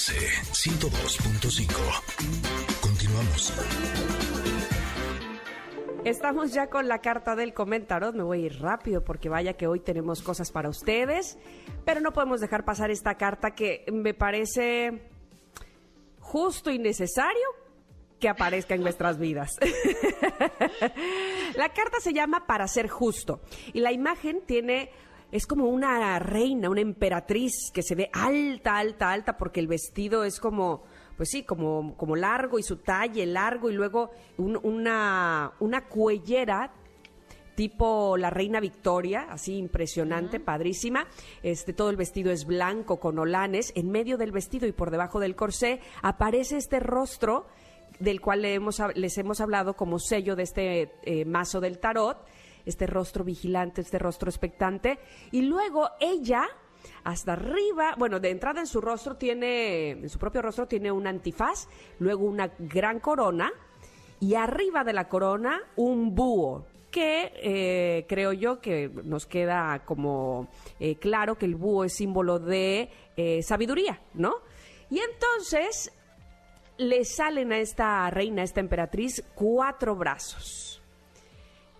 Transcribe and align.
MBS 0.00 0.52
102.5. 0.52 2.80
Continuamos. 2.80 3.52
Estamos 6.04 6.54
ya 6.54 6.70
con 6.70 6.88
la 6.88 7.00
carta 7.00 7.36
del 7.36 7.52
comentarot. 7.52 8.14
Me 8.14 8.22
voy 8.22 8.44
a 8.44 8.46
ir 8.46 8.62
rápido 8.62 9.04
porque 9.04 9.28
vaya 9.28 9.58
que 9.58 9.66
hoy 9.66 9.80
tenemos 9.80 10.22
cosas 10.22 10.52
para 10.52 10.70
ustedes. 10.70 11.36
Pero 11.84 12.00
no 12.00 12.14
podemos 12.14 12.40
dejar 12.40 12.64
pasar 12.64 12.90
esta 12.90 13.16
carta 13.16 13.50
que 13.50 13.84
me 13.92 14.14
parece 14.14 15.02
justo 16.18 16.70
y 16.70 16.78
necesario 16.78 17.46
que 18.18 18.30
aparezca 18.30 18.74
en 18.74 18.82
nuestras 18.82 19.18
vidas. 19.18 19.58
la 21.56 21.68
carta 21.74 22.00
se 22.00 22.14
llama 22.14 22.46
Para 22.46 22.66
ser 22.68 22.88
justo 22.88 23.42
y 23.74 23.80
la 23.80 23.92
imagen 23.92 24.40
tiene 24.46 24.92
es 25.32 25.46
como 25.46 25.66
una 25.66 26.18
reina, 26.18 26.68
una 26.70 26.80
emperatriz 26.80 27.70
que 27.72 27.82
se 27.82 27.94
ve 27.94 28.10
alta, 28.12 28.76
alta, 28.76 29.10
alta 29.10 29.36
porque 29.36 29.60
el 29.60 29.66
vestido 29.66 30.24
es 30.24 30.40
como 30.40 30.82
pues 31.16 31.28
sí, 31.32 31.42
como, 31.42 31.98
como 31.98 32.16
largo 32.16 32.58
y 32.58 32.62
su 32.62 32.76
talle 32.76 33.26
largo 33.26 33.68
y 33.68 33.74
luego 33.74 34.10
una, 34.38 35.52
una 35.60 35.84
cuellera 35.86 36.72
tipo 37.54 38.16
la 38.16 38.30
reina 38.30 38.58
Victoria, 38.58 39.26
así 39.28 39.58
impresionante, 39.58 40.40
padrísima. 40.40 41.06
Este 41.42 41.74
todo 41.74 41.90
el 41.90 41.96
vestido 41.96 42.32
es 42.32 42.46
blanco 42.46 42.98
con 42.98 43.18
olanes. 43.18 43.74
En 43.76 43.90
medio 43.90 44.16
del 44.16 44.32
vestido 44.32 44.66
y 44.66 44.72
por 44.72 44.90
debajo 44.90 45.20
del 45.20 45.36
corsé 45.36 45.80
aparece 46.00 46.56
este 46.56 46.80
rostro 46.80 47.46
del 47.98 48.22
cual 48.22 48.46
hemos, 48.46 48.80
les 48.94 49.18
hemos 49.18 49.42
hablado 49.42 49.74
como 49.74 49.98
sello 49.98 50.36
de 50.36 50.42
este 50.42 50.90
eh, 51.02 51.26
mazo 51.26 51.60
del 51.60 51.78
tarot, 51.78 52.24
este 52.64 52.86
rostro 52.86 53.24
vigilante, 53.24 53.80
este 53.80 53.98
rostro 53.98 54.28
expectante. 54.30 54.98
Y 55.30 55.42
luego 55.42 55.90
ella 56.00 56.48
hasta 57.04 57.32
arriba, 57.32 57.94
bueno, 57.98 58.20
de 58.20 58.30
entrada 58.30 58.60
en 58.60 58.66
su 58.66 58.80
rostro 58.80 59.16
tiene, 59.16 59.90
en 59.90 60.08
su 60.08 60.18
propio 60.18 60.42
rostro 60.42 60.66
tiene 60.66 60.90
un 60.90 61.06
antifaz, 61.06 61.68
luego 61.98 62.24
una 62.24 62.50
gran 62.58 63.00
corona 63.00 63.50
y 64.18 64.34
arriba 64.34 64.84
de 64.84 64.92
la 64.92 65.08
corona 65.08 65.60
un 65.76 66.14
búho 66.14 66.66
que 66.90 67.32
eh, 67.36 68.06
creo 68.08 68.32
yo 68.32 68.60
que 68.60 68.90
nos 69.04 69.26
queda 69.26 69.82
como 69.84 70.48
eh, 70.78 70.96
claro 70.96 71.38
que 71.38 71.46
el 71.46 71.54
búho 71.54 71.84
es 71.84 71.94
símbolo 71.94 72.38
de 72.38 72.90
eh, 73.16 73.42
sabiduría, 73.42 74.02
¿no? 74.14 74.34
Y 74.90 74.98
entonces 74.98 75.92
le 76.78 77.04
salen 77.04 77.52
a 77.52 77.58
esta 77.58 78.10
reina, 78.10 78.42
a 78.42 78.44
esta 78.44 78.60
emperatriz, 78.60 79.22
cuatro 79.34 79.94
brazos 79.94 80.79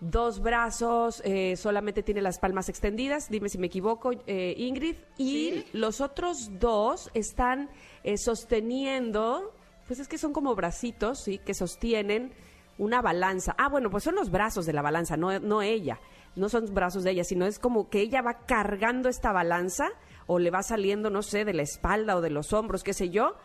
dos 0.01 0.41
brazos, 0.41 1.21
eh, 1.23 1.55
solamente 1.55 2.01
tiene 2.01 2.21
las 2.21 2.39
palmas 2.39 2.69
extendidas, 2.69 3.29
dime 3.29 3.49
si 3.49 3.59
me 3.59 3.67
equivoco, 3.67 4.11
eh, 4.25 4.55
Ingrid, 4.57 4.95
y 5.17 5.63
los 5.73 6.01
otros 6.01 6.59
dos 6.59 7.11
están 7.13 7.69
eh, 8.03 8.17
sosteniendo, 8.17 9.53
pues 9.87 9.99
es 9.99 10.07
que 10.07 10.17
son 10.17 10.33
como 10.33 10.55
bracitos, 10.55 11.23
¿sí? 11.23 11.37
Que 11.37 11.53
sostienen 11.53 12.33
una 12.79 13.01
balanza. 13.01 13.55
Ah, 13.59 13.69
bueno, 13.69 13.91
pues 13.91 14.03
son 14.03 14.15
los 14.15 14.31
brazos 14.31 14.65
de 14.65 14.73
la 14.73 14.81
balanza, 14.81 15.17
no, 15.17 15.39
no 15.39 15.61
ella, 15.61 15.99
no 16.35 16.49
son 16.49 16.73
brazos 16.73 17.03
de 17.03 17.11
ella, 17.11 17.23
sino 17.23 17.45
es 17.45 17.59
como 17.59 17.89
que 17.89 18.01
ella 18.01 18.23
va 18.23 18.39
cargando 18.47 19.07
esta 19.07 19.31
balanza 19.31 19.89
o 20.25 20.39
le 20.39 20.49
va 20.49 20.63
saliendo, 20.63 21.11
no 21.11 21.21
sé, 21.21 21.45
de 21.45 21.53
la 21.53 21.61
espalda 21.61 22.15
o 22.15 22.21
de 22.21 22.31
los 22.31 22.53
hombros, 22.53 22.83
qué 22.83 22.93
sé 22.93 23.09
yo. 23.09 23.35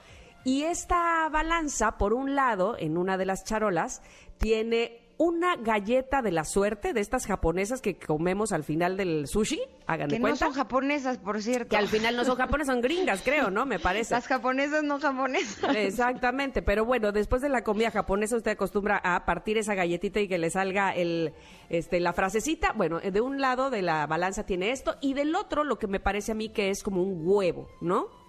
Y 0.45 0.63
esta 0.63 1.29
balanza, 1.29 1.99
por 1.99 2.15
un 2.15 2.35
lado, 2.35 2.77
en 2.79 2.97
una 2.97 3.19
de 3.19 3.27
las 3.27 3.45
charolas, 3.45 4.01
tiene 4.39 5.06
una 5.19 5.57
galleta 5.57 6.21
de 6.21 6.31
la 6.31 6.45
suerte 6.45 6.93
de 6.93 7.01
estas 7.01 7.27
japonesas 7.27 7.81
que 7.81 7.99
comemos 7.99 8.53
al 8.53 8.65
final 8.65 8.97
del 8.97 9.27
sushi. 9.27 9.61
Hagan 9.87 10.09
que 10.09 10.19
no 10.19 10.37
son 10.37 10.53
japonesas, 10.53 11.19
por 11.19 11.41
cierto. 11.41 11.71
Que 11.71 11.77
al 11.77 11.89
final 11.89 12.17
no 12.17 12.25
son 12.25 12.37
japonesas, 12.37 12.75
son 12.75 12.83
gringas, 12.83 13.23
creo, 13.23 13.51
¿no? 13.51 13.65
Me 13.65 13.79
parece. 13.79 14.15
Las 14.15 14.27
japonesas 14.27 14.83
no 14.83 14.99
japonesas. 15.01 15.75
Exactamente, 15.77 16.61
pero 16.61 16.85
bueno, 16.85 17.13
después 17.13 17.41
de 17.41 17.49
la 17.49 17.63
comida 17.63 17.91
japonesa 17.91 18.37
usted 18.37 18.53
acostumbra 18.53 19.01
a 19.03 19.25
partir 19.25 19.59
esa 19.59 19.75
galletita 19.75 20.21
y 20.21 20.29
que 20.29 20.39
le 20.39 20.51
salga 20.51 20.95
el, 20.95 21.33
este, 21.71 22.01
la 22.01 22.13
frasecita. 22.13 22.73
Bueno, 22.73 23.01
de 23.01 23.21
un 23.21 23.41
lado 23.41 23.71
de 23.71 23.83
la 23.83 24.07
balanza 24.07 24.45
tiene 24.45 24.71
esto 24.71 24.97
y 25.01 25.15
del 25.15 25.35
otro 25.35 25.65
lo 25.65 25.79
que 25.79 25.87
me 25.87 26.01
parece 26.01 26.33
a 26.33 26.35
mí 26.35 26.51
que 26.51 26.71
es 26.71 26.83
como 26.83 27.03
un 27.03 27.23
huevo, 27.25 27.69
¿no? 27.81 28.26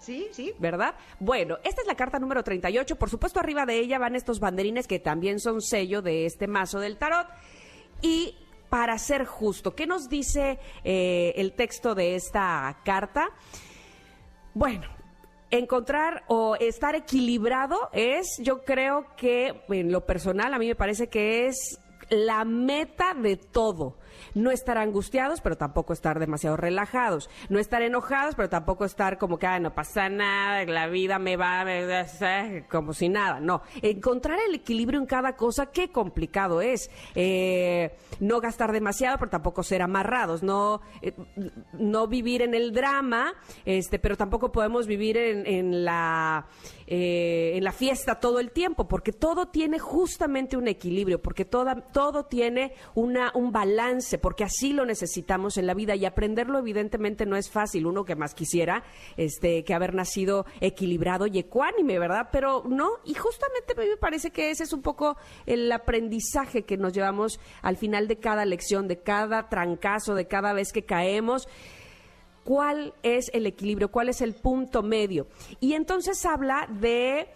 Sí, 0.00 0.28
sí. 0.32 0.54
¿Verdad? 0.58 0.94
Bueno, 1.18 1.58
esta 1.62 1.82
es 1.82 1.86
la 1.86 1.94
carta 1.94 2.18
número 2.18 2.42
38. 2.42 2.96
Por 2.96 3.10
supuesto, 3.10 3.38
arriba 3.38 3.66
de 3.66 3.78
ella 3.78 3.98
van 3.98 4.16
estos 4.16 4.40
banderines 4.40 4.86
que 4.86 4.98
también 4.98 5.38
son 5.38 5.60
sello 5.60 6.02
de 6.02 6.26
este 6.26 6.46
mazo 6.46 6.80
del 6.80 6.96
tarot. 6.96 7.26
Y 8.02 8.34
para 8.70 8.96
ser 8.98 9.26
justo, 9.26 9.74
¿qué 9.74 9.86
nos 9.86 10.08
dice 10.08 10.58
eh, 10.84 11.34
el 11.36 11.52
texto 11.52 11.94
de 11.94 12.14
esta 12.14 12.78
carta? 12.84 13.30
Bueno, 14.54 14.88
encontrar 15.50 16.24
o 16.28 16.56
estar 16.56 16.94
equilibrado 16.94 17.90
es, 17.92 18.38
yo 18.38 18.64
creo 18.64 19.06
que 19.16 19.62
en 19.68 19.92
lo 19.92 20.06
personal 20.06 20.54
a 20.54 20.58
mí 20.58 20.66
me 20.66 20.76
parece 20.76 21.08
que 21.08 21.46
es 21.46 21.78
la 22.10 22.44
meta 22.44 23.14
de 23.14 23.36
todo. 23.36 23.96
No 24.34 24.50
estar 24.50 24.78
angustiados, 24.78 25.40
pero 25.40 25.56
tampoco 25.56 25.92
estar 25.92 26.18
demasiado 26.18 26.56
relajados, 26.56 27.30
no 27.48 27.58
estar 27.58 27.82
enojados, 27.82 28.34
pero 28.34 28.48
tampoco 28.48 28.84
estar 28.84 29.18
como 29.18 29.38
que, 29.38 29.48
no 29.60 29.74
pasa 29.74 30.08
nada, 30.08 30.64
la 30.66 30.86
vida 30.88 31.18
me 31.18 31.36
va, 31.36 31.64
como 32.68 32.92
si 32.92 33.08
nada, 33.08 33.40
no, 33.40 33.62
encontrar 33.82 34.38
el 34.46 34.54
equilibrio 34.54 35.00
en 35.00 35.06
cada 35.06 35.36
cosa, 35.36 35.66
qué 35.66 35.90
complicado 35.90 36.60
es, 36.60 36.90
eh, 37.14 37.96
no 38.20 38.40
gastar 38.40 38.72
demasiado, 38.72 39.18
pero 39.18 39.30
tampoco 39.30 39.62
ser 39.62 39.82
amarrados, 39.82 40.42
no, 40.42 40.80
eh, 41.02 41.14
no 41.72 42.06
vivir 42.06 42.42
en 42.42 42.54
el 42.54 42.72
drama, 42.72 43.34
este, 43.64 43.98
pero 43.98 44.16
tampoco 44.16 44.52
podemos 44.52 44.86
vivir 44.86 45.16
en, 45.16 45.84
la 45.84 46.46
eh, 46.86 47.52
en 47.56 47.64
la 47.64 47.72
fiesta 47.72 48.20
todo 48.20 48.40
el 48.40 48.50
tiempo, 48.50 48.86
porque 48.88 49.12
todo 49.12 49.48
tiene 49.48 49.78
justamente 49.78 50.56
un 50.56 50.68
equilibrio, 50.68 51.20
porque 51.22 51.44
toda, 51.44 51.76
todo 52.00 52.24
tiene 52.24 52.72
un 52.94 53.52
balance 53.52 54.16
porque 54.16 54.42
así 54.42 54.72
lo 54.72 54.86
necesitamos 54.86 55.58
en 55.58 55.66
la 55.66 55.74
vida 55.74 55.94
y 55.96 56.06
aprenderlo 56.06 56.58
evidentemente 56.58 57.26
no 57.26 57.36
es 57.36 57.50
fácil, 57.50 57.84
uno 57.84 58.06
que 58.06 58.16
más 58.16 58.34
quisiera 58.34 58.84
este 59.18 59.64
que 59.64 59.74
haber 59.74 59.92
nacido 59.92 60.46
equilibrado 60.62 61.26
y 61.26 61.38
ecuánime, 61.38 61.98
¿verdad? 61.98 62.30
Pero 62.32 62.62
no, 62.66 62.88
y 63.04 63.12
justamente 63.12 63.74
me 63.74 63.98
parece 63.98 64.30
que 64.30 64.50
ese 64.50 64.62
es 64.62 64.72
un 64.72 64.80
poco 64.80 65.18
el 65.44 65.70
aprendizaje 65.70 66.62
que 66.62 66.78
nos 66.78 66.94
llevamos 66.94 67.38
al 67.60 67.76
final 67.76 68.08
de 68.08 68.16
cada 68.16 68.46
lección, 68.46 68.88
de 68.88 69.02
cada 69.02 69.50
trancazo, 69.50 70.14
de 70.14 70.26
cada 70.26 70.54
vez 70.54 70.72
que 70.72 70.86
caemos 70.86 71.48
cuál 72.44 72.94
es 73.02 73.30
el 73.34 73.44
equilibrio, 73.44 73.90
cuál 73.90 74.08
es 74.08 74.22
el 74.22 74.32
punto 74.32 74.82
medio. 74.82 75.26
Y 75.60 75.74
entonces 75.74 76.24
habla 76.24 76.66
de 76.80 77.28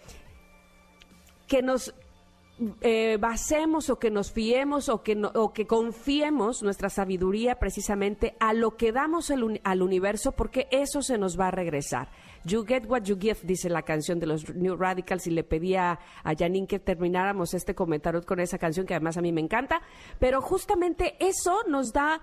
que 1.45 1.61
nos 1.61 1.93
eh, 2.81 3.17
basemos 3.19 3.89
o 3.89 3.99
que 3.99 4.09
nos 4.09 4.31
fiemos 4.31 4.87
o 4.87 5.03
que, 5.03 5.21
o 5.33 5.51
que 5.51 5.67
confiemos 5.67 6.63
nuestra 6.63 6.89
sabiduría 6.89 7.59
precisamente 7.59 8.37
a 8.39 8.53
lo 8.53 8.77
que 8.77 8.93
damos 8.93 9.29
al 9.29 9.81
universo 9.81 10.31
porque 10.31 10.67
eso 10.71 11.01
se 11.01 11.17
nos 11.17 11.37
va 11.37 11.49
a 11.49 11.51
regresar. 11.51 12.09
You 12.45 12.63
get 12.65 12.85
what 12.87 13.03
you 13.03 13.17
give, 13.19 13.39
dice 13.43 13.69
la 13.69 13.81
canción 13.81 14.19
de 14.19 14.27
los 14.27 14.53
New 14.55 14.77
Radicals 14.77 15.27
y 15.27 15.31
le 15.31 15.43
pedía 15.43 15.99
a 16.23 16.35
Janine 16.35 16.67
que 16.67 16.79
termináramos 16.79 17.53
este 17.53 17.75
comentario 17.75 18.21
con 18.23 18.39
esa 18.39 18.57
canción 18.57 18.85
que 18.85 18.93
además 18.93 19.17
a 19.17 19.21
mí 19.21 19.33
me 19.33 19.41
encanta, 19.41 19.81
pero 20.19 20.41
justamente 20.41 21.15
eso 21.19 21.63
nos 21.67 21.91
da 21.91 22.21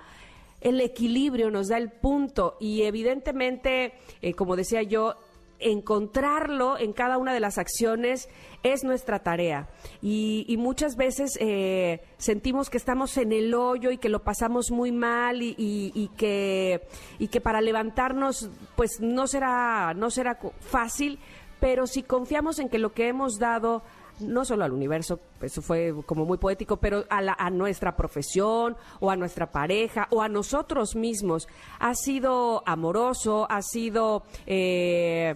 el 0.63 0.81
equilibrio, 0.81 1.51
nos 1.51 1.69
da 1.69 1.77
el 1.77 1.91
punto 1.91 2.57
y 2.61 2.83
evidentemente, 2.83 3.95
eh, 4.23 4.33
como 4.33 4.57
decía 4.57 4.83
yo, 4.83 5.17
encontrarlo 5.63 6.79
en 6.79 6.93
cada 6.93 7.19
una 7.19 7.33
de 7.33 7.41
las 7.41 7.59
acciones 7.59 8.29
es 8.63 8.85
nuestra 8.85 9.23
tarea. 9.23 9.69
Y, 10.01 10.57
muchas 10.59 10.97
veces 10.97 11.37
eh, 11.41 12.03
sentimos 12.19 12.71
que 12.71 12.77
estamos 12.77 13.17
en 13.17 13.33
el 13.33 13.53
hoyo 13.55 13.91
y 13.91 13.99
que 13.99 14.09
lo 14.09 14.23
pasamos 14.23 14.71
muy 14.71 14.93
mal 14.93 15.43
y, 15.43 16.11
que, 16.17 16.83
y 17.19 17.29
que 17.29 17.41
para 17.41 17.61
levantarnos 17.61 18.51
pues 18.77 19.01
no 19.01 19.27
será, 19.27 19.93
no 19.95 20.11
será 20.11 20.39
fácil, 20.61 21.19
pero 21.59 21.87
si 21.87 22.03
confiamos 22.03 22.59
en 22.59 22.69
que 22.69 22.79
lo 22.79 22.93
que 22.93 23.09
hemos 23.09 23.39
dado 23.39 23.83
no 24.21 24.45
solo 24.45 24.65
al 24.65 24.73
universo, 24.73 25.21
eso 25.41 25.63
fue 25.63 25.95
como 26.07 26.25
muy 26.25 26.39
poético, 26.39 26.77
pero 26.77 27.05
a, 27.09 27.21
a, 27.39 27.51
nuestra 27.51 27.97
profesión 27.97 28.77
o 29.01 29.11
a 29.11 29.17
nuestra 29.17 29.51
pareja 29.51 30.07
o 30.11 30.23
a 30.23 30.29
nosotros 30.29 30.95
mismos. 30.95 31.49
Ha 31.81 31.95
sido 31.95 32.63
amoroso, 32.67 33.47
ha 33.51 33.63
sido 33.63 34.23
eh, 34.47 35.35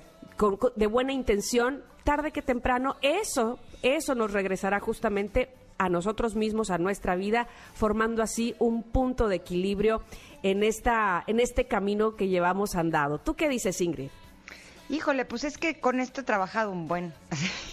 de 0.74 0.86
buena 0.86 1.12
intención, 1.12 1.82
tarde 2.04 2.32
que 2.32 2.42
temprano, 2.42 2.96
eso, 3.02 3.58
eso 3.82 4.14
nos 4.14 4.32
regresará 4.32 4.80
justamente 4.80 5.50
a 5.78 5.88
nosotros 5.88 6.36
mismos, 6.36 6.70
a 6.70 6.78
nuestra 6.78 7.16
vida, 7.16 7.48
formando 7.74 8.22
así 8.22 8.54
un 8.58 8.82
punto 8.82 9.28
de 9.28 9.36
equilibrio 9.36 10.02
en, 10.42 10.62
esta, 10.62 11.24
en 11.26 11.40
este 11.40 11.66
camino 11.66 12.16
que 12.16 12.28
llevamos 12.28 12.76
andado. 12.76 13.18
¿Tú 13.18 13.34
qué 13.34 13.48
dices, 13.48 13.80
Ingrid? 13.80 14.10
Híjole, 14.88 15.24
pues 15.24 15.42
es 15.42 15.58
que 15.58 15.80
con 15.80 15.98
esto 15.98 16.20
he 16.20 16.24
trabajado 16.24 16.70
un 16.70 16.86
buen. 16.86 17.12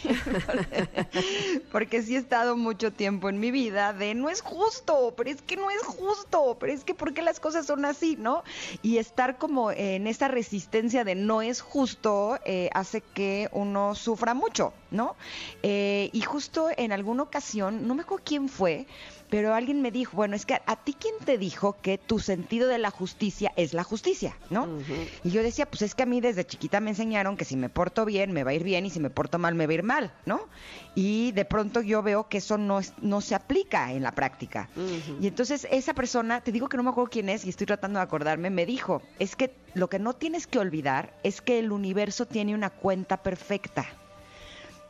Porque 1.71 2.01
sí 2.01 2.15
he 2.15 2.17
estado 2.17 2.57
mucho 2.57 2.91
tiempo 2.91 3.29
en 3.29 3.39
mi 3.39 3.51
vida 3.51 3.93
de 3.93 4.15
no 4.15 4.29
es 4.29 4.41
justo, 4.41 5.13
pero 5.15 5.29
es 5.29 5.41
que 5.43 5.55
no 5.55 5.69
es 5.69 5.83
justo, 5.83 6.57
pero 6.59 6.73
es 6.73 6.83
que 6.83 6.95
¿por 6.95 7.13
qué 7.13 7.21
las 7.21 7.39
cosas 7.39 7.67
son 7.67 7.85
así, 7.85 8.15
no? 8.17 8.43
Y 8.81 8.97
estar 8.97 9.37
como 9.37 9.71
en 9.71 10.07
esa 10.07 10.27
resistencia 10.27 11.03
de 11.03 11.13
no 11.13 11.43
es 11.43 11.61
justo 11.61 12.39
eh, 12.45 12.71
hace 12.73 13.01
que 13.01 13.47
uno 13.51 13.93
sufra 13.93 14.33
mucho, 14.33 14.73
¿no? 14.89 15.15
Eh, 15.61 16.09
y 16.13 16.21
justo 16.21 16.69
en 16.75 16.91
alguna 16.91 17.23
ocasión, 17.23 17.87
no 17.87 17.93
me 17.93 18.01
acuerdo 18.01 18.23
quién 18.25 18.49
fue, 18.49 18.87
pero 19.33 19.55
alguien 19.55 19.81
me 19.81 19.89
dijo, 19.89 20.15
bueno, 20.15 20.35
es 20.35 20.45
que 20.45 20.53
a, 20.53 20.75
ti 20.75 20.93
quién 20.93 21.15
te 21.25 21.39
dijo 21.39 21.75
que 21.81 21.97
tu 21.97 22.19
sentido 22.19 22.67
de 22.67 22.77
la 22.77 22.91
justicia 22.91 23.51
es 23.55 23.73
la 23.73 23.83
justicia, 23.83 24.37
¿no? 24.51 24.67
Y 25.23 25.31
yo 25.31 25.41
decía, 25.41 25.65
pues 25.65 25.81
es 25.81 25.95
que 25.95 26.03
a 26.03 26.05
mí 26.05 26.21
desde 26.21 26.45
chiquita 26.45 26.79
me 26.79 26.91
enseñaron 26.91 27.35
que 27.35 27.43
si 27.43 27.57
me 27.57 27.67
porto 27.67 28.05
bien 28.05 28.31
me 28.31 28.43
va 28.43 28.51
a 28.51 28.53
ir 28.53 28.63
bien 28.63 28.85
y 28.85 28.91
si 28.91 28.99
me 28.99 29.09
porto 29.09 29.39
mal 29.39 29.55
me 29.55 29.65
va 29.65 29.71
a 29.71 29.73
ir 29.73 29.81
mal, 29.81 30.13
¿no? 30.27 30.41
Y 30.93 31.31
de 31.31 31.45
pronto 31.45 31.81
yo 31.81 32.03
veo 32.03 32.29
que 32.29 32.37
eso 32.37 32.59
no, 32.59 32.81
no 33.01 33.21
se 33.21 33.33
aplica 33.33 33.91
en 33.91 34.03
la 34.03 34.11
práctica. 34.11 34.69
Y 35.19 35.25
entonces 35.25 35.67
esa 35.71 35.95
persona, 35.95 36.41
te 36.41 36.51
digo 36.51 36.69
que 36.69 36.77
no 36.77 36.83
me 36.83 36.91
acuerdo 36.91 37.09
quién 37.09 37.27
es 37.29 37.43
y 37.43 37.49
estoy 37.49 37.65
tratando 37.65 37.97
de 37.97 38.03
acordarme, 38.03 38.51
me 38.51 38.67
dijo, 38.67 39.01
es 39.17 39.35
que 39.35 39.55
lo 39.73 39.89
que 39.89 39.97
no 39.97 40.13
tienes 40.13 40.45
que 40.45 40.59
olvidar 40.59 41.11
es 41.23 41.41
que 41.41 41.57
el 41.57 41.71
universo 41.71 42.27
tiene 42.27 42.53
una 42.53 42.69
cuenta 42.69 43.17
perfecta, 43.23 43.87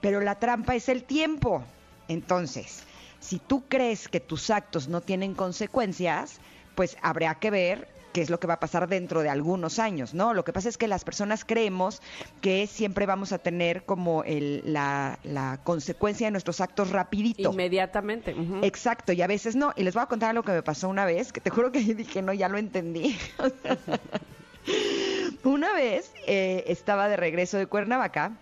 pero 0.01 0.19
la 0.19 0.37
trampa 0.37 0.75
es 0.75 0.89
el 0.89 1.05
tiempo. 1.05 1.63
Entonces, 2.09 2.83
si 3.23 3.39
tú 3.39 3.63
crees 3.67 4.09
que 4.09 4.19
tus 4.19 4.49
actos 4.49 4.89
no 4.89 5.01
tienen 5.01 5.33
consecuencias, 5.33 6.39
pues 6.75 6.97
habrá 7.01 7.35
que 7.35 7.51
ver 7.51 7.87
qué 8.11 8.21
es 8.21 8.29
lo 8.29 8.39
que 8.39 8.47
va 8.47 8.55
a 8.55 8.59
pasar 8.59 8.87
dentro 8.87 9.23
de 9.23 9.29
algunos 9.29 9.79
años, 9.79 10.13
¿no? 10.13 10.33
Lo 10.33 10.43
que 10.43 10.53
pasa 10.53 10.69
es 10.69 10.77
que 10.77 10.87
las 10.87 11.03
personas 11.03 11.45
creemos 11.45 12.01
que 12.41 12.67
siempre 12.67 13.05
vamos 13.05 13.31
a 13.31 13.39
tener 13.39 13.85
como 13.85 14.23
la, 14.27 15.59
consecuencia 15.63 16.27
de 16.27 16.31
nuestros 16.31 16.61
actos 16.61 16.91
rapidito. 16.91 17.51
Inmediatamente. 17.51 18.35
Exacto, 18.61 19.13
y 19.13 19.21
a 19.21 19.27
veces 19.27 19.55
no. 19.55 19.73
Y 19.75 19.83
les 19.83 19.95
voy 19.95 20.03
a 20.03 20.07
contar 20.07 20.31
algo 20.31 20.43
que 20.43 20.51
me 20.51 20.61
pasó 20.61 20.89
una 20.89 21.05
vez, 21.05 21.31
que 21.31 21.41
te 21.41 21.49
juro 21.49 21.71
que 21.71 21.79
dije, 21.95 22.21
no, 22.21 22.33
ya 22.33 22.49
lo 22.49 22.57
entendí. 22.57 23.17
una 25.43 25.73
vez 25.73 26.11
eh, 26.27 26.65
estaba 26.67 27.07
de 27.07 27.17
regreso 27.17 27.57
de 27.57 27.67
Cuernavaca 27.67 28.33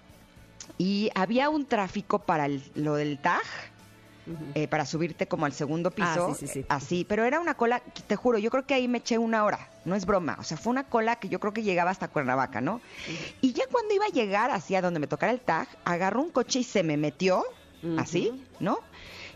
y 0.78 1.12
había 1.16 1.50
un 1.50 1.66
tráfico 1.66 2.20
para 2.20 2.48
lo 2.76 2.96
del 2.96 3.20
Eh, 4.54 4.68
para 4.68 4.86
subirte 4.86 5.28
como 5.28 5.46
al 5.46 5.54
segundo 5.54 5.92
ah, 5.98 6.32
piso. 6.36 6.64
Así, 6.70 7.06
pero 7.08 7.26
era 7.26 7.40
una 7.40 7.56
cola, 7.56 7.82
te 8.08 8.16
juro, 8.16 8.38
yo 8.38 8.52
creo 8.52 8.66
que 8.66 8.76
ahí 8.76 8.88
me 8.88 9.00
eché 9.00 9.18
una 9.18 9.44
hora, 9.44 9.70
no 9.84 9.96
es 9.96 10.06
broma. 10.06 10.38
O 10.40 10.44
sea, 10.44 10.58
fue 10.58 10.72
una 10.72 10.84
cola 10.84 11.16
que 11.16 11.28
yo 11.28 11.40
creo 11.40 11.54
que 11.54 11.64
llegaba 11.64 11.90
hasta 11.90 12.08
Cuernavaca, 12.08 12.62
¿no? 12.62 12.82
Y 13.42 13.54
ya 13.54 13.66
cuando 13.72 13.94
iba 13.94 14.06
a 14.06 14.10
llegar 14.10 14.52
hacia 14.52 14.82
donde 14.82 15.00
me 15.00 15.08
tocara 15.08 15.32
el 15.32 15.40
tag, 15.40 15.68
agarró 15.86 16.22
un 16.22 16.30
coche 16.30 16.60
y 16.60 16.64
se 16.64 16.84
me 16.84 16.98
metió, 16.98 17.44
así, 17.98 18.32
¿no? 18.60 18.80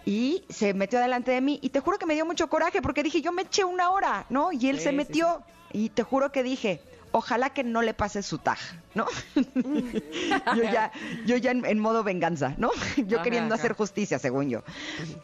y 0.05 0.43
se 0.49 0.75
metió 0.75 0.99
delante 0.99 1.31
de 1.31 1.41
mí 1.41 1.57
y 1.63 1.69
te 1.69 1.79
juro 1.79 1.97
que 1.97 2.05
me 2.05 2.13
dio 2.13 2.27
mucho 2.27 2.47
coraje 2.47 2.79
porque 2.79 3.01
dije, 3.01 3.21
yo 3.21 3.31
me 3.31 3.41
eché 3.41 3.63
una 3.63 3.89
hora, 3.89 4.27
¿no? 4.29 4.51
Y 4.51 4.69
él 4.69 4.79
se 4.79 4.91
metió 4.91 5.41
y 5.73 5.89
te 5.89 6.03
juro 6.03 6.31
que 6.31 6.43
dije, 6.43 6.79
ojalá 7.11 7.51
que 7.51 7.63
no 7.63 7.81
le 7.81 7.93
pase 7.93 8.21
su 8.23 8.37
tag, 8.37 8.57
¿no? 8.93 9.05
yo 10.55 10.63
ya, 10.63 10.91
yo 11.25 11.37
ya 11.37 11.51
en, 11.51 11.79
modo 11.79 12.03
venganza, 12.03 12.55
¿no? 12.57 12.71
yo 13.07 13.21
queriendo 13.21 13.55
hacer 13.55 13.73
justicia, 13.73 14.19
según 14.19 14.49
yo. 14.49 14.63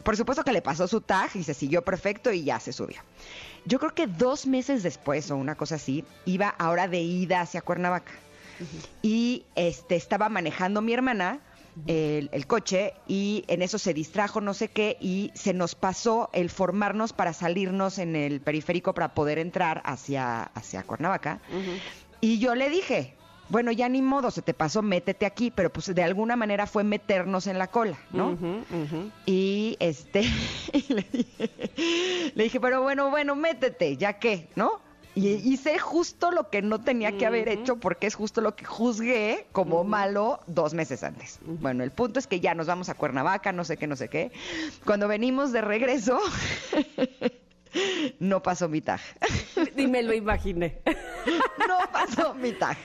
Por 0.02 0.16
supuesto 0.16 0.44
que 0.44 0.52
le 0.52 0.62
pasó 0.62 0.88
su 0.88 1.00
tag 1.00 1.30
y 1.34 1.44
se 1.44 1.54
siguió 1.54 1.82
perfecto 1.82 2.32
y 2.32 2.44
ya 2.44 2.60
se 2.60 2.72
subió. 2.72 3.00
Yo 3.64 3.78
creo 3.78 3.94
que 3.94 4.06
dos 4.06 4.46
meses 4.46 4.82
después 4.82 5.30
o 5.30 5.36
una 5.36 5.54
cosa 5.54 5.76
así, 5.76 6.04
iba 6.24 6.48
ahora 6.48 6.88
de 6.88 7.00
ida 7.00 7.40
hacia 7.40 7.62
Cuernavaca. 7.62 8.12
Y 9.02 9.44
este 9.56 9.96
estaba 9.96 10.28
manejando 10.28 10.82
mi 10.82 10.92
hermana 10.92 11.40
el, 11.86 12.46
coche 12.46 12.94
y 13.06 13.44
en 13.48 13.62
eso 13.62 13.78
se 13.78 13.94
distrajo 13.94 14.40
no 14.40 14.54
sé 14.54 14.68
qué 14.68 14.96
y 15.00 15.30
se 15.34 15.54
nos 15.54 15.74
pasó 15.74 16.30
el 16.32 16.50
formarnos 16.50 17.12
para 17.12 17.32
salirnos 17.32 17.98
en 17.98 18.16
el 18.16 18.40
periférico 18.40 18.94
para 18.94 19.14
poder 19.14 19.38
entrar 19.38 19.82
hacia, 19.84 20.42
hacia 20.42 20.82
Cuernavaca. 20.84 21.40
Y 22.20 22.38
yo 22.38 22.54
le 22.54 22.70
dije, 22.70 23.16
bueno, 23.48 23.72
ya 23.72 23.88
ni 23.88 24.00
modo, 24.00 24.30
se 24.30 24.42
te 24.42 24.54
pasó, 24.54 24.80
métete 24.82 25.26
aquí, 25.26 25.50
pero 25.50 25.72
pues 25.72 25.94
de 25.94 26.02
alguna 26.02 26.36
manera 26.36 26.66
fue 26.66 26.84
meternos 26.84 27.46
en 27.46 27.58
la 27.58 27.66
cola, 27.66 27.98
¿no? 28.10 28.38
Y 29.26 29.76
este, 29.80 30.22
le, 30.88 31.06
dije, 31.12 31.50
le 32.34 32.44
dije, 32.44 32.60
pero 32.60 32.82
bueno, 32.82 33.10
bueno, 33.10 33.36
métete, 33.36 33.96
ya 33.96 34.18
que, 34.18 34.48
¿no? 34.56 34.80
Y 35.14 35.28
hice 35.28 35.78
justo 35.78 36.30
lo 36.30 36.48
que 36.48 36.62
no 36.62 36.80
tenía 36.80 37.12
que 37.18 37.26
haber 37.26 37.48
hecho 37.48 37.76
porque 37.76 38.06
es 38.06 38.14
justo 38.14 38.40
lo 38.40 38.56
que 38.56 38.64
juzgué 38.64 39.46
como 39.52 39.84
malo 39.84 40.40
dos 40.46 40.72
meses 40.72 41.02
antes. 41.02 41.38
Bueno, 41.42 41.84
el 41.84 41.90
punto 41.90 42.18
es 42.18 42.26
que 42.26 42.40
ya 42.40 42.54
nos 42.54 42.66
vamos 42.66 42.88
a 42.88 42.94
Cuernavaca, 42.94 43.52
no 43.52 43.64
sé 43.64 43.76
qué, 43.76 43.86
no 43.86 43.96
sé 43.96 44.08
qué. 44.08 44.32
Cuando 44.86 45.08
venimos 45.08 45.52
de 45.52 45.60
regreso, 45.60 46.18
no 48.20 48.42
pasó 48.42 48.68
mi 48.68 48.80
tag. 48.80 49.00
Y 49.76 49.86
me 49.86 50.02
lo 50.02 50.12
imaginé. 50.12 50.80
No 51.68 51.78
pasó 51.92 52.34
mi 52.34 52.52
tag. 52.52 52.76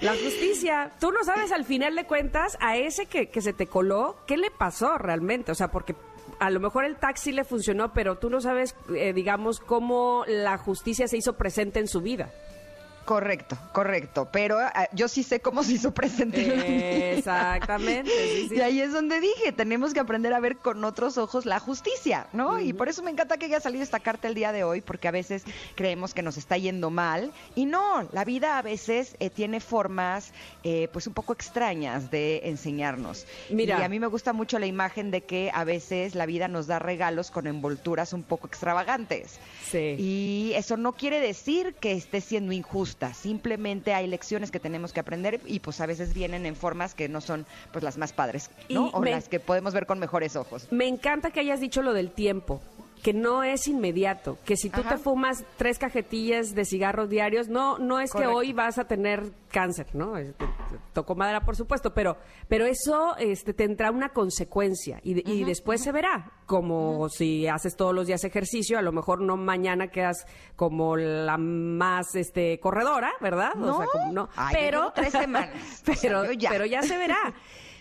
La 0.00 0.12
justicia. 0.12 0.90
Tú 0.98 1.12
no 1.12 1.22
sabes 1.24 1.52
al 1.52 1.64
final 1.64 1.94
de 1.94 2.06
cuentas 2.06 2.56
a 2.60 2.76
ese 2.78 3.04
que, 3.04 3.28
que 3.28 3.42
se 3.42 3.52
te 3.52 3.66
coló, 3.66 4.16
¿qué 4.26 4.38
le 4.38 4.50
pasó 4.50 4.96
realmente? 4.96 5.52
O 5.52 5.54
sea, 5.54 5.70
porque 5.70 5.94
a 6.38 6.50
lo 6.50 6.60
mejor 6.60 6.84
el 6.84 6.96
taxi 6.96 7.32
le 7.32 7.44
funcionó, 7.44 7.92
pero 7.92 8.18
tú 8.18 8.30
no 8.30 8.40
sabes, 8.40 8.74
eh, 8.94 9.12
digamos, 9.12 9.60
cómo 9.60 10.24
la 10.26 10.56
justicia 10.58 11.06
se 11.06 11.18
hizo 11.18 11.34
presente 11.34 11.80
en 11.80 11.88
su 11.88 12.00
vida. 12.00 12.30
Correcto, 13.04 13.58
correcto. 13.72 14.28
Pero 14.30 14.58
ah, 14.60 14.88
yo 14.92 15.08
sí 15.08 15.22
sé 15.22 15.40
cómo 15.40 15.64
se 15.64 15.72
hizo 15.72 15.92
presente. 15.92 17.16
Exactamente. 17.18 18.10
Y 18.50 18.60
ahí 18.60 18.80
es 18.80 18.92
donde 18.92 19.20
dije, 19.20 19.52
tenemos 19.52 19.94
que 19.94 20.00
aprender 20.00 20.32
a 20.32 20.40
ver 20.40 20.56
con 20.56 20.84
otros 20.84 21.18
ojos 21.18 21.46
la 21.46 21.60
justicia, 21.60 22.26
¿no? 22.32 22.60
Y 22.60 22.72
por 22.72 22.88
eso 22.88 23.02
me 23.02 23.10
encanta 23.10 23.36
que 23.36 23.46
haya 23.46 23.60
salido 23.60 23.82
esta 23.82 24.00
carta 24.00 24.28
el 24.28 24.34
día 24.34 24.52
de 24.52 24.64
hoy, 24.64 24.80
porque 24.80 25.08
a 25.08 25.10
veces 25.10 25.44
creemos 25.74 26.14
que 26.14 26.22
nos 26.22 26.36
está 26.36 26.56
yendo 26.56 26.90
mal. 26.90 27.32
Y 27.54 27.66
no, 27.66 28.08
la 28.12 28.24
vida 28.24 28.58
a 28.58 28.62
veces 28.62 29.16
eh, 29.20 29.30
tiene 29.30 29.60
formas, 29.60 30.32
eh, 30.64 30.88
pues 30.92 31.06
un 31.06 31.14
poco 31.14 31.32
extrañas 31.32 32.10
de 32.10 32.42
enseñarnos. 32.44 33.26
Mira. 33.50 33.78
Y 33.80 33.82
a 33.82 33.88
mí 33.88 34.00
me 34.00 34.08
gusta 34.08 34.32
mucho 34.32 34.58
la 34.58 34.66
imagen 34.66 35.10
de 35.10 35.22
que 35.22 35.50
a 35.54 35.64
veces 35.64 36.14
la 36.14 36.26
vida 36.26 36.48
nos 36.48 36.66
da 36.66 36.78
regalos 36.78 37.30
con 37.30 37.46
envolturas 37.46 38.12
un 38.12 38.22
poco 38.22 38.46
extravagantes. 38.46 39.38
Sí. 39.70 39.96
Y 39.98 40.52
eso 40.54 40.76
no 40.76 40.92
quiere 40.92 41.20
decir 41.20 41.74
que 41.74 41.92
esté 41.92 42.20
siendo 42.20 42.52
injusto 42.52 42.89
simplemente 43.14 43.94
hay 43.94 44.06
lecciones 44.06 44.50
que 44.50 44.60
tenemos 44.60 44.92
que 44.92 45.00
aprender 45.00 45.40
y 45.46 45.60
pues 45.60 45.80
a 45.80 45.86
veces 45.86 46.14
vienen 46.14 46.46
en 46.46 46.56
formas 46.56 46.94
que 46.94 47.08
no 47.08 47.20
son 47.20 47.46
pues 47.72 47.82
las 47.84 47.98
más 47.98 48.12
padres, 48.12 48.50
¿no? 48.68 48.88
o 48.88 49.04
las 49.04 49.28
que 49.28 49.40
podemos 49.40 49.74
ver 49.74 49.86
con 49.86 49.98
mejores 49.98 50.36
ojos. 50.36 50.68
Me 50.70 50.86
encanta 50.86 51.30
que 51.30 51.40
hayas 51.40 51.60
dicho 51.60 51.82
lo 51.82 51.92
del 51.92 52.10
tiempo, 52.10 52.60
que 53.00 53.12
no 53.12 53.42
es 53.42 53.66
inmediato, 53.66 54.38
que 54.44 54.56
si 54.56 54.70
tú 54.70 54.82
te 54.82 54.96
fumas 54.98 55.44
tres 55.56 55.78
cajetillas 55.78 56.54
de 56.54 56.64
cigarros 56.64 57.08
diarios, 57.08 57.48
no, 57.48 57.78
no 57.78 58.00
es 58.00 58.12
que 58.12 58.26
hoy 58.26 58.52
vas 58.52 58.78
a 58.78 58.84
tener 58.84 59.32
cáncer, 59.50 59.86
¿no? 59.94 60.14
Tocó 60.92 61.14
madera, 61.14 61.40
por 61.40 61.56
supuesto, 61.56 61.92
pero, 61.92 62.16
pero 62.48 62.66
eso 62.66 63.16
este, 63.18 63.54
tendrá 63.54 63.90
una 63.90 64.10
consecuencia 64.10 65.00
y, 65.02 65.44
después 65.44 65.82
se 65.82 65.92
verá, 65.92 66.32
como 66.46 67.08
si 67.08 67.46
haces 67.46 67.76
todos 67.76 67.94
los 67.94 68.06
días 68.06 68.24
ejercicio, 68.24 68.78
a 68.78 68.82
lo 68.82 68.92
mejor 68.92 69.20
no 69.20 69.36
mañana 69.36 69.88
quedas 69.88 70.26
como 70.56 70.96
la 70.96 71.38
más 71.38 72.14
este, 72.14 72.60
corredora, 72.60 73.12
¿verdad? 73.20 73.54
No, 73.54 73.84
no. 74.12 74.28
pero 74.52 74.92
tres 74.94 75.12
semanas. 75.12 75.82
pero, 76.02 76.32
ya. 76.32 76.50
pero 76.50 76.66
ya 76.66 76.82
se 76.82 76.96
verá. 76.96 77.34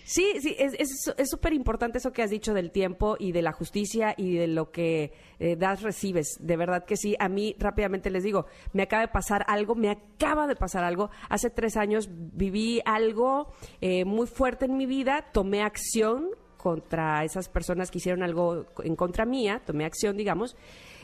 Sí, 0.10 0.40
sí, 0.42 0.56
es 0.58 1.30
súper 1.30 1.54
importante 1.54 2.00
eso 2.00 2.12
que 2.12 2.24
has 2.24 2.32
dicho 2.32 2.56
del 2.56 2.72
tiempo 2.72 3.16
y 3.20 3.32
de 3.32 3.44
la 3.44 3.52
justicia 3.52 4.16
y 4.18 4.38
de 4.38 4.48
lo 4.48 4.72
que 4.72 5.14
eh, 5.38 5.56
das, 5.56 5.84
recibes. 5.84 6.40
De 6.40 6.58
verdad 6.58 6.84
que 6.84 6.98
sí. 6.98 7.16
A 7.20 7.30
mí 7.30 7.56
rápidamente 7.60 8.10
les 8.10 8.24
digo, 8.24 8.48
me 8.74 8.82
acaba 8.82 9.04
de 9.04 9.10
pasar 9.10 9.46
algo, 9.48 9.76
me 9.76 9.92
acaba 9.92 10.48
de 10.48 10.56
pasar 10.56 10.84
algo. 10.84 11.12
Hace 11.30 11.52
tres 11.52 11.78
años 11.78 12.10
viví 12.10 12.82
algo 12.86 13.54
eh, 13.82 14.04
muy 14.04 14.26
fuerte 14.26 14.66
en 14.66 14.78
mi 14.78 14.88
vida, 14.88 15.28
tomé 15.32 15.62
acción 15.62 16.30
contra 16.58 17.24
esas 17.24 17.48
personas 17.48 17.92
que 17.92 18.00
hicieron 18.00 18.24
algo 18.24 18.66
en 18.84 18.96
contra 18.96 19.26
mía, 19.26 19.62
tomé 19.64 19.86
acción, 19.86 20.18
digamos, 20.18 20.58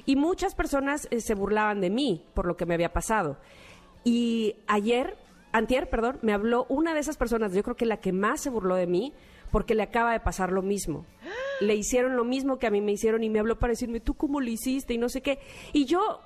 y 0.08 0.16
muchas 0.16 0.56
personas 0.56 1.08
eh, 1.12 1.22
se 1.22 1.36
burlaban 1.36 1.80
de 1.80 1.92
mí 1.92 2.26
por 2.34 2.48
lo 2.48 2.58
que 2.58 2.66
me 2.66 2.74
había 2.74 2.92
pasado. 2.92 3.38
Y 4.04 4.56
ayer 4.66 5.16
antier, 5.58 5.90
perdón, 5.90 6.20
me 6.22 6.34
habló 6.34 6.66
una 6.70 6.94
de 6.94 7.00
esas 7.00 7.18
personas, 7.18 7.54
yo 7.54 7.64
creo 7.64 7.76
que 7.76 7.86
la 7.86 7.98
que 7.98 8.12
más 8.12 8.42
se 8.42 8.50
burló 8.50 8.76
de 8.76 8.88
mí, 8.88 9.14
porque 9.52 9.74
le 9.74 9.84
acaba 9.84 10.12
de 10.12 10.20
pasar 10.20 10.52
lo 10.52 10.62
mismo. 10.62 11.06
Le 11.62 11.76
hicieron 11.76 12.18
lo 12.18 12.26
mismo 12.26 12.60
que 12.60 12.68
a 12.68 12.72
mí 12.72 12.82
me 12.82 12.92
hicieron 12.92 13.24
y 13.24 13.30
me 13.30 13.40
habló 13.40 13.58
para 13.58 13.72
decirme, 13.72 14.02
¿tú 14.02 14.16
cómo 14.16 14.42
lo 14.42 14.50
hiciste? 14.50 14.94
Y 14.94 14.98
no 14.98 15.08
sé 15.08 15.22
qué. 15.22 15.40
Y 15.72 15.86
yo 15.86 16.20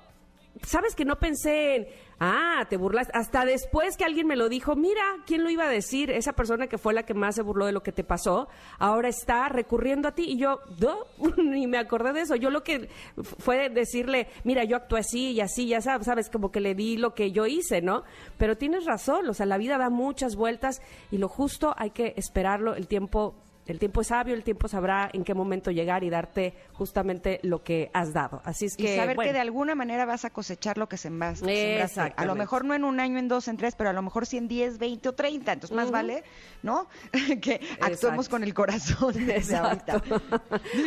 ¿sabes 0.62 0.94
que 0.94 1.04
no 1.04 1.18
pensé 1.18 1.76
en, 1.76 1.86
ah, 2.18 2.66
te 2.68 2.76
burlas? 2.76 3.08
Hasta 3.14 3.44
después 3.44 3.96
que 3.96 4.04
alguien 4.04 4.26
me 4.26 4.36
lo 4.36 4.48
dijo, 4.48 4.76
mira, 4.76 5.02
¿quién 5.26 5.42
lo 5.42 5.50
iba 5.50 5.64
a 5.64 5.68
decir? 5.68 6.10
Esa 6.10 6.32
persona 6.32 6.66
que 6.66 6.78
fue 6.78 6.94
la 6.94 7.04
que 7.04 7.14
más 7.14 7.34
se 7.34 7.42
burló 7.42 7.66
de 7.66 7.72
lo 7.72 7.82
que 7.82 7.92
te 7.92 8.04
pasó, 8.04 8.48
ahora 8.78 9.08
está 9.08 9.48
recurriendo 9.48 10.08
a 10.08 10.14
ti. 10.14 10.24
Y 10.28 10.38
yo, 10.38 10.60
¿no? 10.78 11.04
Ni 11.42 11.66
me 11.66 11.78
acordé 11.78 12.12
de 12.12 12.22
eso. 12.22 12.36
Yo 12.36 12.50
lo 12.50 12.62
que 12.62 12.88
fue 13.38 13.68
decirle, 13.70 14.28
mira, 14.44 14.64
yo 14.64 14.76
actué 14.76 15.00
así 15.00 15.32
y 15.32 15.40
así, 15.40 15.66
ya 15.66 15.80
sabes, 15.80 16.06
sabes, 16.06 16.30
como 16.30 16.50
que 16.50 16.60
le 16.60 16.74
di 16.74 16.96
lo 16.96 17.14
que 17.14 17.32
yo 17.32 17.46
hice, 17.46 17.80
¿no? 17.80 18.02
Pero 18.38 18.56
tienes 18.56 18.84
razón, 18.84 19.28
o 19.28 19.34
sea, 19.34 19.46
la 19.46 19.58
vida 19.58 19.78
da 19.78 19.90
muchas 19.90 20.36
vueltas 20.36 20.82
y 21.10 21.18
lo 21.18 21.28
justo 21.28 21.74
hay 21.76 21.90
que 21.90 22.14
esperarlo, 22.16 22.74
el 22.74 22.88
tiempo 22.88 23.34
El 23.70 23.78
tiempo 23.78 24.00
es 24.00 24.08
sabio, 24.08 24.34
el 24.34 24.42
tiempo 24.42 24.66
sabrá 24.66 25.08
en 25.12 25.22
qué 25.22 25.32
momento 25.32 25.70
llegar 25.70 26.02
y 26.02 26.10
darte 26.10 26.54
justamente 26.72 27.38
lo 27.42 27.62
que 27.62 27.90
has 27.94 28.12
dado. 28.12 28.42
Así 28.44 28.66
es 28.66 28.76
que. 28.76 28.94
Y 28.94 28.96
saber 28.96 29.16
que 29.16 29.32
de 29.32 29.38
alguna 29.38 29.74
manera 29.74 30.04
vas 30.04 30.24
a 30.24 30.30
cosechar 30.30 30.76
lo 30.76 30.88
que 30.88 30.96
se 30.96 31.04
sembraste. 31.04 31.82
A 32.16 32.24
lo 32.24 32.34
mejor 32.34 32.64
no 32.64 32.74
en 32.74 32.84
un 32.84 32.98
año, 33.00 33.18
en 33.18 33.28
dos, 33.28 33.48
en 33.48 33.56
tres, 33.56 33.76
pero 33.76 33.90
a 33.90 33.92
lo 33.92 34.02
mejor 34.02 34.26
sí 34.26 34.38
en 34.38 34.48
diez, 34.48 34.78
veinte 34.78 35.08
o 35.08 35.12
treinta. 35.12 35.52
Entonces, 35.52 35.76
más 35.76 35.90
vale, 35.90 36.24
¿no? 36.62 36.88
que 37.40 37.60
actuemos 37.80 38.28
con 38.28 38.42
el 38.42 38.54
corazón 38.54 39.14
desde 39.26 39.56
ahorita. 39.56 40.02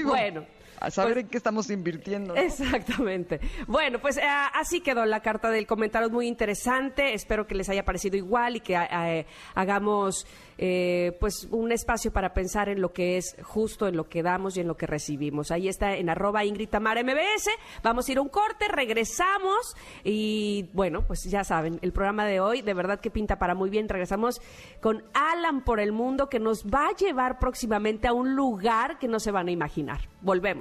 bueno 0.06 0.46
a 0.80 0.92
saber 0.92 1.14
pues 1.14 1.24
en 1.26 1.30
qué 1.30 1.38
estamos 1.38 1.70
invirtiendo. 1.70 2.36
Exactamente. 2.36 3.40
Bueno, 3.68 4.00
pues 4.00 4.18
eh, 4.18 4.22
así 4.54 4.82
quedó 4.82 5.06
la 5.06 5.22
carta 5.22 5.50
del 5.50 5.68
comentario, 5.68 6.10
muy 6.10 6.28
interesante. 6.28 7.14
Espero 7.14 7.48
que 7.48 7.56
les 7.56 7.70
haya 7.70 7.84
parecido 7.86 8.18
igual 8.18 8.58
y 8.58 8.60
que 8.60 8.76
eh, 8.76 9.26
hagamos 9.56 10.26
eh, 10.58 11.18
pues 11.20 11.48
un 11.52 11.72
espacio 11.72 12.12
para 12.12 12.34
pensar 12.34 12.70
en 12.70 12.80
lo 12.82 12.94
que 12.94 13.18
es 13.18 13.36
justo, 13.44 13.88
en 13.88 13.98
lo 13.98 14.08
que 14.08 14.22
damos 14.22 14.58
y 14.58 14.62
en 14.62 14.68
lo 14.68 14.78
que 14.78 14.86
recibimos. 14.86 15.52
Ahí 15.52 15.68
está 15.68 15.96
en 15.96 16.10
arroba 16.10 16.46
Ingrid 16.46 16.70
Tamara 16.70 17.04
MBS. 17.04 17.50
Vamos 17.82 18.08
a 18.08 18.12
ir 18.12 18.18
a 18.18 18.22
un 18.22 18.30
corte, 18.30 18.68
regresamos 18.68 19.76
y 20.04 20.70
bueno, 20.74 21.06
pues 21.06 21.24
ya 21.24 21.44
saben, 21.44 21.80
el 21.82 21.92
programa 21.92 22.26
de 22.26 22.40
hoy 22.40 22.62
de 22.62 22.74
verdad 22.74 23.00
que 23.00 23.10
pinta 23.10 23.38
para 23.38 23.56
muy 23.56 23.70
bien. 23.70 23.90
Regresamos 23.90 24.42
con 24.82 25.04
Alan 25.14 25.64
por 25.64 25.80
el 25.80 25.92
mundo 25.92 26.30
que 26.30 26.40
nos 26.40 26.66
va 26.66 26.88
a 26.88 26.96
llevar 26.96 27.40
próximamente 27.40 28.08
a 28.08 28.14
un 28.14 28.36
lugar 28.36 29.00
que 29.00 29.08
no 29.08 29.20
se 29.20 29.32
van 29.32 29.48
a 29.48 29.52
imaginar. 29.52 30.10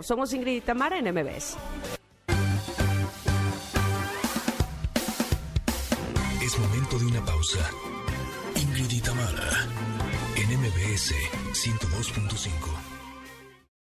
Somos 0.03 0.33
Ingrid 0.33 0.57
y 0.57 0.61
en 0.99 1.15
MBS. 1.15 1.57
Es 6.43 6.59
momento 6.59 6.99
de 6.99 7.07
una 7.07 7.25
pausa. 7.25 7.71
Ingrid 8.57 8.91
y 8.91 9.01
Tamara 9.01 9.69
en 10.37 10.59
MBS 10.59 11.15
102.5. 11.53 12.92